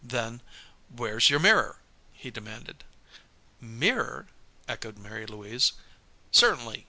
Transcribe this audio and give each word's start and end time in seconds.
Then, 0.03 0.41
"Where's 0.89 1.29
your 1.29 1.39
mirror?" 1.39 1.77
he 2.11 2.31
demanded. 2.31 2.83
"Mirror?" 3.59 4.25
echoed 4.67 4.97
Mary 4.97 5.27
Louise. 5.27 5.73
"Certainly. 6.31 6.79